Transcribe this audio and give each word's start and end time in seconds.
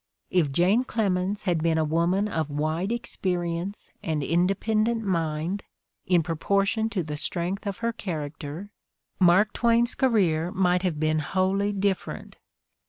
If 0.31 0.51
Jane 0.51 0.83
Clemens 0.83 1.43
had 1.43 1.61
been 1.61 1.77
a 1.77 1.83
woman 1.85 2.27
of 2.27 2.49
wide 2.49 2.91
experience 2.91 3.91
and 4.01 4.23
independent 4.23 5.03
mind, 5.03 5.61
in 6.07 6.23
proportion 6.23 6.89
to 6.89 7.03
the 7.03 7.15
strength 7.15 7.67
of 7.67 7.77
her 7.85 7.93
character, 7.93 8.71
Mark 9.19 9.53
Twain's 9.53 9.93
career 9.93 10.49
might 10.53 10.81
have 10.81 10.99
been 10.99 11.19
wholly 11.19 11.71
diiferent. 11.71 12.33